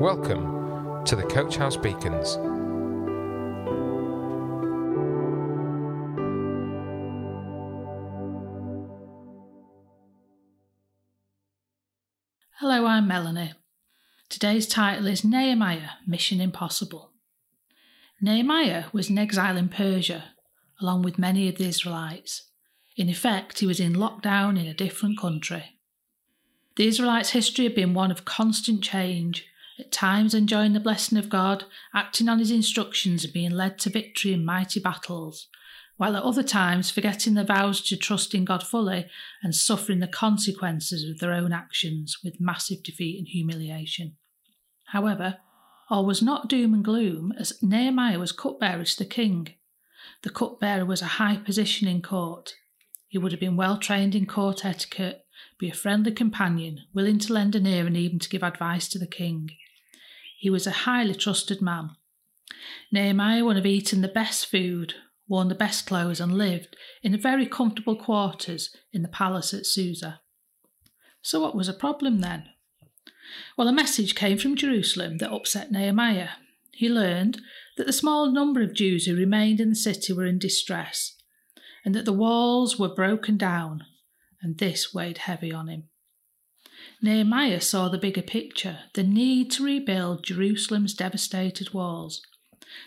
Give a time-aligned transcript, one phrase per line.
[0.00, 2.36] Welcome to the Coach House Beacons.
[12.58, 13.52] Hello, I'm Melanie.
[14.30, 17.12] Today's title is Nehemiah Mission Impossible.
[18.20, 20.24] Nehemiah was in exile in Persia,
[20.80, 22.50] along with many of the Israelites.
[22.96, 25.78] In effect, he was in lockdown in a different country.
[26.76, 29.46] The Israelites' history had been one of constant change,
[29.78, 33.90] at times enjoying the blessing of God, acting on his instructions and being led to
[33.90, 35.48] victory in mighty battles,
[35.96, 39.06] while at other times forgetting their vows to trust in God fully
[39.42, 44.16] and suffering the consequences of their own actions with massive defeat and humiliation.
[44.86, 45.38] However,
[45.88, 49.54] all was not doom and gloom, as Nehemiah was cupbearer to the king.
[50.22, 52.54] The cupbearer was a high position in court.
[53.08, 55.21] He would have been well trained in court etiquette,
[55.62, 58.98] be a friendly companion, willing to lend an ear and even to give advice to
[58.98, 59.48] the king.
[60.36, 61.90] He was a highly trusted man.
[62.90, 64.94] Nehemiah would have eaten the best food,
[65.28, 69.64] worn the best clothes, and lived in the very comfortable quarters in the palace at
[69.64, 70.20] Susa.
[71.22, 72.46] So, what was the problem then?
[73.56, 76.30] Well, a message came from Jerusalem that upset Nehemiah.
[76.72, 77.40] He learned
[77.76, 81.14] that the small number of Jews who remained in the city were in distress,
[81.84, 83.84] and that the walls were broken down,
[84.42, 85.84] and this weighed heavy on him.
[87.00, 92.22] Nehemiah saw the bigger picture the need to rebuild Jerusalem's devastated walls,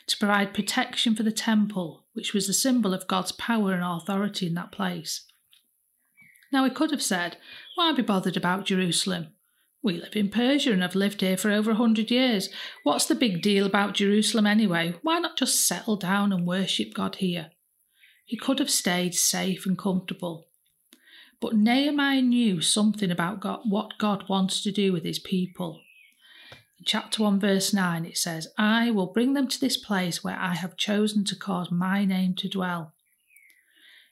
[0.07, 4.47] to provide protection for the temple, which was the symbol of God's power and authority
[4.47, 5.25] in that place.
[6.51, 7.37] Now, he could have said,
[7.75, 9.27] Why be bothered about Jerusalem?
[9.83, 12.49] We live in Persia and have lived here for over a hundred years.
[12.83, 14.95] What's the big deal about Jerusalem anyway?
[15.03, 17.51] Why not just settle down and worship God here?
[18.25, 20.47] He could have stayed safe and comfortable.
[21.45, 25.79] But Nehemiah knew something about God, what God wants to do with his people.
[26.79, 30.39] In chapter 1, verse 9, it says, I will bring them to this place where
[30.39, 32.93] I have chosen to cause my name to dwell.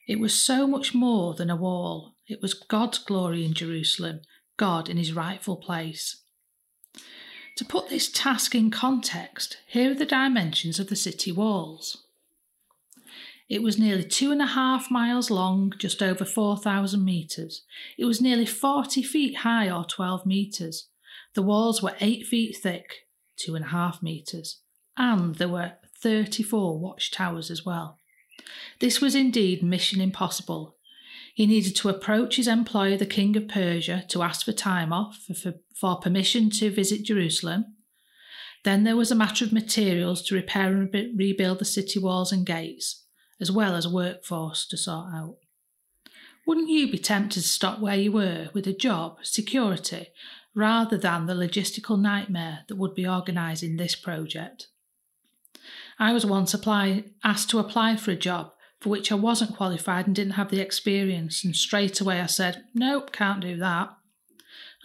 [0.07, 2.13] It was so much more than a wall.
[2.27, 4.21] It was God's glory in Jerusalem,
[4.57, 6.21] God in his rightful place.
[7.55, 12.02] To put this task in context, here are the dimensions of the city walls.
[13.53, 17.63] It was nearly two and a half miles long, just over 4,000 metres.
[17.99, 20.89] It was nearly 40 feet high, or 12 metres.
[21.35, 23.05] The walls were 8 feet thick,
[23.37, 24.61] two and a half metres,
[24.97, 27.99] and there were 34 watchtowers as well.
[28.79, 30.75] This was indeed mission impossible,
[31.35, 35.27] he needed to approach his employer, the King of Persia, to ask for time off
[35.35, 37.75] for, for permission to visit Jerusalem.
[38.63, 42.45] Then there was a matter of materials to repair and rebuild the city walls and
[42.45, 43.02] gates,
[43.43, 45.35] as well as workforce to sort out.
[46.47, 50.07] Wouldn't you be tempted to stop where you were with a job, security,
[50.55, 54.67] rather than the logistical nightmare that would be organising this project?
[55.99, 60.07] I was once apply, asked to apply for a job for which I wasn't qualified
[60.07, 63.89] and didn't have the experience, and straight away I said, Nope, can't do that.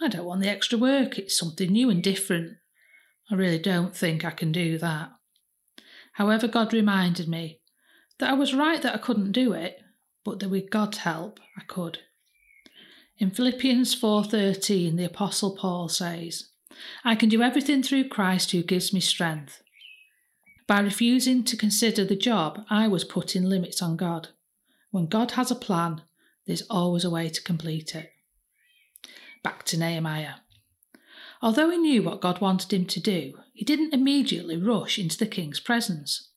[0.01, 2.57] I don't want the extra work, it's something new and different.
[3.31, 5.11] I really don't think I can do that.
[6.13, 7.59] However, God reminded me
[8.19, 9.79] that I was right that I couldn't do it,
[10.23, 11.99] but that with God's help I could.
[13.17, 16.49] In Philippians 4:13 the apostle Paul says,
[17.03, 19.61] I can do everything through Christ who gives me strength.
[20.67, 24.29] By refusing to consider the job, I was putting limits on God.
[24.91, 26.03] When God has a plan,
[26.45, 28.11] there's always a way to complete it.
[29.43, 30.35] Back to Nehemiah.
[31.41, 35.25] Although he knew what God wanted him to do, he didn't immediately rush into the
[35.25, 36.29] king's presence.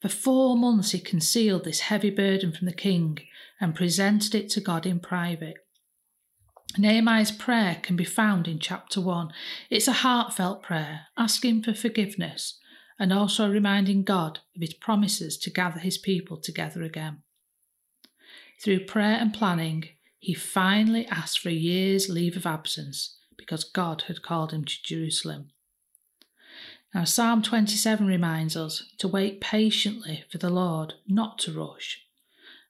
[0.00, 3.18] For four months he concealed this heavy burden from the king
[3.60, 5.56] and presented it to God in private.
[6.76, 9.30] Nehemiah's prayer can be found in chapter 1.
[9.70, 12.58] It's a heartfelt prayer, asking for forgiveness
[12.98, 17.22] and also reminding God of his promises to gather his people together again.
[18.62, 19.84] Through prayer and planning,
[20.18, 24.82] he finally asked for a year's leave of absence because God had called him to
[24.82, 25.50] Jerusalem.
[26.94, 32.02] Now, Psalm 27 reminds us to wait patiently for the Lord, not to rush.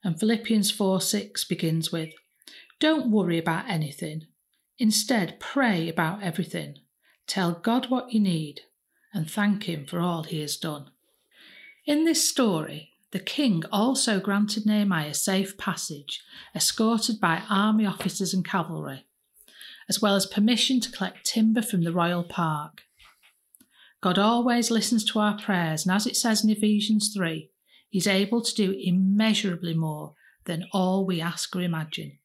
[0.03, 2.13] And Philippians 4 6 begins with,
[2.79, 4.27] Don't worry about anything.
[4.77, 6.79] Instead, pray about everything.
[7.27, 8.61] Tell God what you need
[9.13, 10.91] and thank him for all he has done.
[11.85, 16.21] In this story, the king also granted Nehemiah safe passage,
[16.55, 19.05] escorted by army officers and cavalry,
[19.87, 22.83] as well as permission to collect timber from the royal park.
[24.01, 27.49] God always listens to our prayers, and as it says in Ephesians 3,
[27.89, 30.13] He's able to do immeasurably more
[30.45, 32.19] than all we ask or imagine.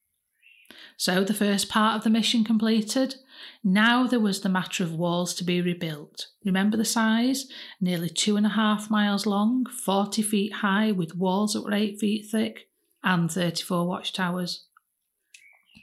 [0.96, 3.16] So the first part of the mission completed.
[3.64, 6.28] Now there was the matter of walls to be rebuilt.
[6.44, 7.46] Remember the size?
[7.80, 11.98] Nearly two and a half miles long, 40 feet high, with walls that were eight
[11.98, 12.68] feet thick,
[13.02, 14.66] and 34 watchtowers.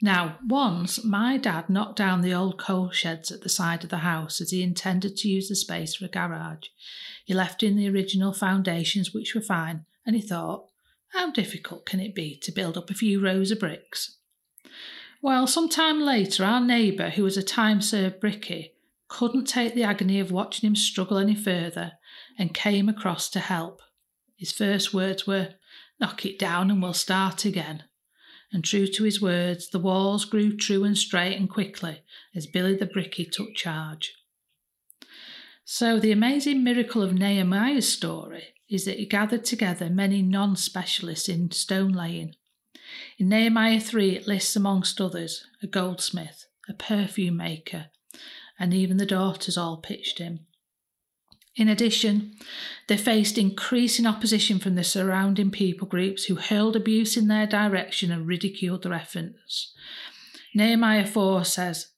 [0.00, 3.98] Now, once my dad knocked down the old coal sheds at the side of the
[3.98, 6.68] house as he intended to use the space for a garage.
[7.24, 10.68] He left in the original foundations, which were fine, and he thought,
[11.12, 14.16] how difficult can it be to build up a few rows of bricks?
[15.20, 18.70] Well, some time later, our neighbour, who was a time served brickie,
[19.08, 21.92] couldn't take the agony of watching him struggle any further
[22.38, 23.82] and came across to help.
[24.36, 25.50] His first words were,
[26.00, 27.84] Knock it down and we'll start again.
[28.52, 32.02] And true to his words, the walls grew true and straight and quickly
[32.34, 34.14] as Billy the brickie took charge.
[35.64, 41.28] So, the amazing miracle of Nehemiah's story is that he gathered together many non specialists
[41.28, 42.34] in stone laying
[43.18, 47.86] in Nehemiah 3, it lists, amongst others, a goldsmith, a perfume maker,
[48.58, 50.46] and even the daughters all pitched in.
[51.54, 52.34] In addition,
[52.88, 58.10] they faced increasing opposition from the surrounding people groups who hurled abuse in their direction
[58.10, 59.74] and ridiculed their efforts.
[60.54, 61.88] Nehemiah 4 says,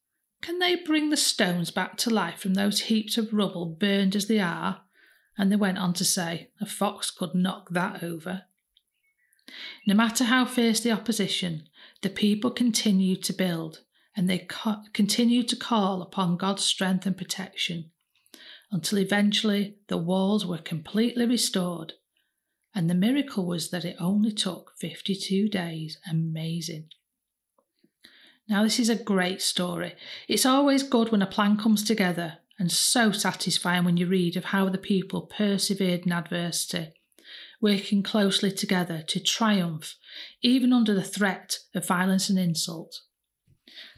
[0.42, 4.26] Can they bring the stones back to life from those heaps of rubble burned as
[4.26, 4.82] they are?
[5.38, 8.42] And they went on to say, A fox could knock that over.
[9.86, 11.68] No matter how fierce the opposition,
[12.02, 13.82] the people continued to build
[14.16, 17.90] and they co- continued to call upon God's strength and protection
[18.74, 21.94] until eventually the walls were completely restored.
[22.74, 25.96] And the miracle was that it only took 52 days.
[26.10, 26.88] Amazing.
[28.48, 29.94] Now, this is a great story.
[30.28, 34.46] It's always good when a plan comes together, and so satisfying when you read of
[34.46, 36.92] how the people persevered in adversity
[37.64, 39.94] working closely together to triumph,
[40.42, 43.00] even under the threat of violence and insult.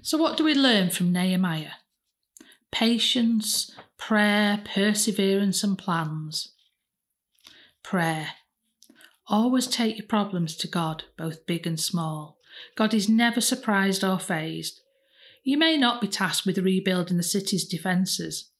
[0.02, 1.72] So, what do we learn from Nehemiah?
[2.70, 3.74] Patience,
[4.06, 6.52] prayer, perseverance, and plans.
[7.82, 8.28] Prayer.
[9.26, 12.38] Always take your problems to God, both big and small.
[12.76, 14.80] God is never surprised or fazed.
[15.42, 18.52] You may not be tasked with rebuilding the city's defences,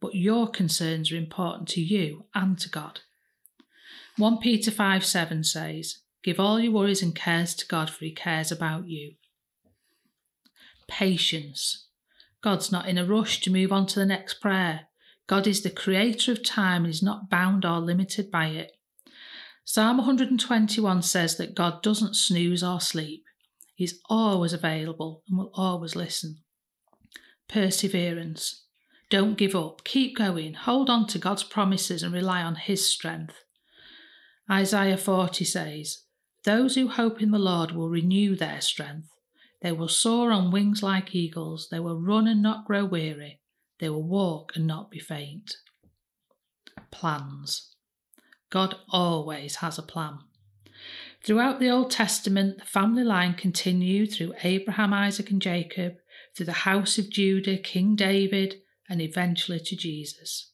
[0.00, 3.00] but your concerns are important to you and to God.
[4.18, 8.12] 1 Peter 5 7 says, Give all your worries and cares to God, for he
[8.12, 9.14] cares about you.
[10.86, 11.88] Patience.
[12.40, 14.86] God's not in a rush to move on to the next prayer.
[15.26, 18.72] God is the creator of time and is not bound or limited by it.
[19.64, 23.24] Psalm 121 says that God doesn't snooze or sleep.
[23.74, 26.38] He's always available and will always listen.
[27.48, 28.64] Perseverance.
[29.08, 29.84] Don't give up.
[29.84, 30.54] Keep going.
[30.54, 33.44] Hold on to God's promises and rely on His strength.
[34.50, 36.04] Isaiah 40 says,
[36.44, 39.08] Those who hope in the Lord will renew their strength.
[39.60, 41.68] They will soar on wings like eagles.
[41.70, 43.41] They will run and not grow weary.
[43.82, 45.56] They will walk and not be faint.
[46.92, 47.74] Plans.
[48.48, 50.20] God always has a plan.
[51.24, 55.94] Throughout the Old Testament, the family line continued through Abraham, Isaac, and Jacob,
[56.36, 60.52] through the house of Judah, King David, and eventually to Jesus.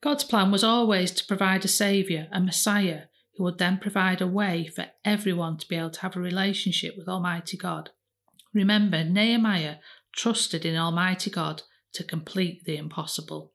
[0.00, 3.06] God's plan was always to provide a Saviour, a Messiah,
[3.36, 6.94] who would then provide a way for everyone to be able to have a relationship
[6.96, 7.90] with Almighty God.
[8.52, 9.78] Remember, Nehemiah
[10.14, 13.52] trusted in Almighty God to complete the impossible.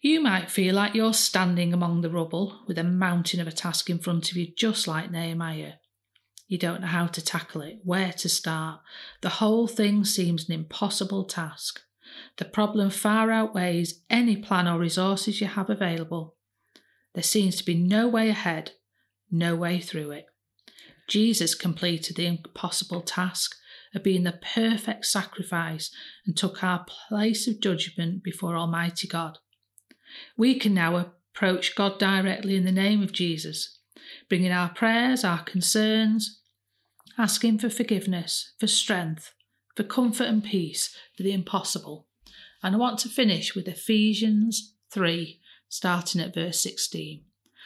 [0.00, 3.90] You might feel like you're standing among the rubble with a mountain of a task
[3.90, 5.74] in front of you, just like Nehemiah.
[6.46, 8.80] You don't know how to tackle it, where to start.
[9.20, 11.80] The whole thing seems an impossible task.
[12.38, 16.36] The problem far outweighs any plan or resources you have available.
[17.14, 18.72] There seems to be no way ahead,
[19.30, 20.26] no way through it.
[21.08, 23.56] Jesus completed the impossible task
[23.94, 25.90] of being the perfect sacrifice
[26.26, 29.38] and took our place of judgment before Almighty God.
[30.36, 33.78] We can now approach God directly in the name of Jesus,
[34.28, 36.40] bringing our prayers, our concerns,
[37.16, 39.32] asking for forgiveness, for strength,
[39.74, 42.06] for comfort and peace for the impossible.
[42.62, 47.22] And I want to finish with Ephesians 3 starting at verse 16.